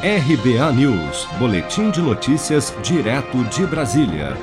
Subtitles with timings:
[0.00, 4.36] RBA News, Boletim de Notícias, direto de Brasília.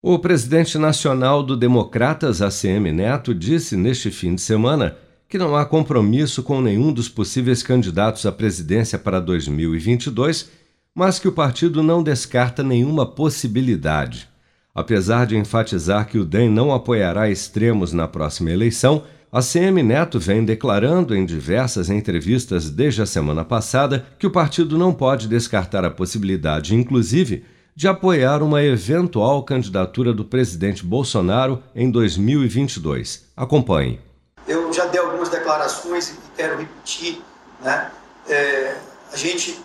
[0.00, 4.96] O presidente nacional do Democratas, ACM Neto, disse neste fim de semana
[5.28, 10.48] que não há compromisso com nenhum dos possíveis candidatos à presidência para 2022,
[10.94, 14.28] mas que o partido não descarta nenhuma possibilidade.
[14.72, 20.18] Apesar de enfatizar que o DEM não apoiará extremos na próxima eleição, a CM Neto
[20.18, 25.84] vem declarando em diversas entrevistas desde a semana passada que o partido não pode descartar
[25.84, 27.44] a possibilidade, inclusive,
[27.76, 33.26] de apoiar uma eventual candidatura do presidente Bolsonaro em 2022.
[33.36, 34.00] Acompanhe.
[34.46, 37.20] Eu já dei algumas declarações e quero repetir.
[37.60, 37.90] Né?
[38.30, 38.76] É,
[39.12, 39.60] a gente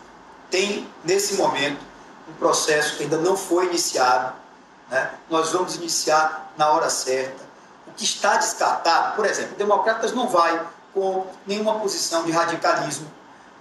[0.52, 1.80] tem, nesse momento,
[2.30, 4.34] um processo que ainda não foi iniciado.
[4.92, 5.10] Né?
[5.30, 7.43] Nós vamos iniciar na hora certa
[7.88, 13.08] o que está descartado, por exemplo, o Democratas não vai com nenhuma posição de radicalismo,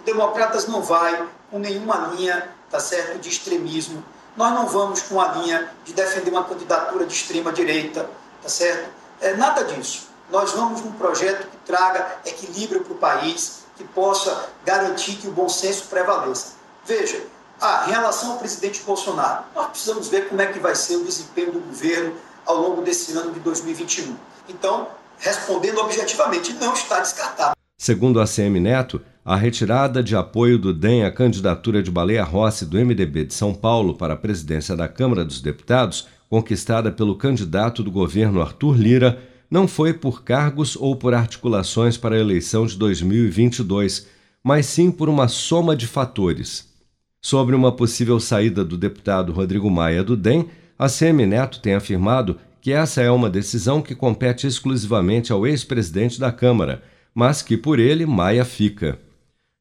[0.00, 4.04] o Democratas não vai com nenhuma linha, tá certo, de extremismo,
[4.36, 8.08] nós não vamos com a linha de defender uma candidatura de extrema direita,
[8.42, 8.88] tá certo?
[9.20, 10.08] É nada disso.
[10.30, 15.30] Nós vamos num projeto que traga equilíbrio para o país, que possa garantir que o
[15.30, 16.54] bom senso prevaleça.
[16.84, 17.22] Veja,
[17.60, 21.04] ah, em relação ao presidente Bolsonaro, nós precisamos ver como é que vai ser o
[21.04, 24.14] desempenho do governo ao longo desse ano de 2021.
[24.48, 27.56] Então, respondendo objetivamente, não está descartado.
[27.78, 32.66] Segundo a CM Neto, a retirada de apoio do DEM à candidatura de Baleia Rossi
[32.66, 37.82] do MDB de São Paulo para a presidência da Câmara dos Deputados, conquistada pelo candidato
[37.82, 42.76] do governo Arthur Lira, não foi por cargos ou por articulações para a eleição de
[42.76, 44.06] 2022,
[44.42, 46.68] mas sim por uma soma de fatores.
[47.20, 52.38] Sobre uma possível saída do deputado Rodrigo Maia do DEM, a CM Neto tem afirmado
[52.60, 56.82] que essa é uma decisão que compete exclusivamente ao ex-presidente da Câmara,
[57.14, 58.98] mas que por ele Maia fica.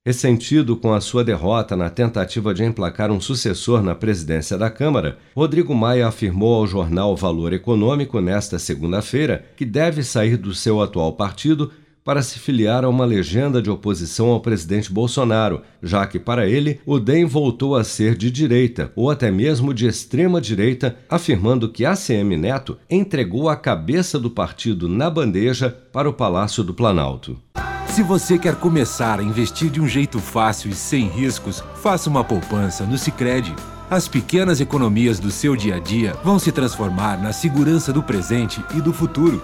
[0.03, 5.19] Ressentido com a sua derrota na tentativa de emplacar um sucessor na presidência da Câmara,
[5.35, 11.13] Rodrigo Maia afirmou ao jornal Valor Econômico nesta segunda-feira que deve sair do seu atual
[11.13, 11.71] partido
[12.03, 16.79] para se filiar a uma legenda de oposição ao presidente Bolsonaro, já que, para ele,
[16.85, 21.85] o DEM voltou a ser de direita ou até mesmo de extrema direita, afirmando que
[21.85, 27.37] ACM Neto entregou a cabeça do partido na bandeja para o Palácio do Planalto.
[27.87, 32.23] Se você quer começar a investir de um jeito fácil e sem riscos, faça uma
[32.23, 33.53] poupança no Sicredi.
[33.89, 38.63] As pequenas economias do seu dia a dia vão se transformar na segurança do presente
[38.73, 39.43] e do futuro.